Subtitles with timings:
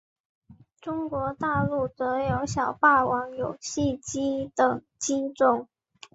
[0.81, 5.69] 中国大陆则有小霸王游戏机等机种。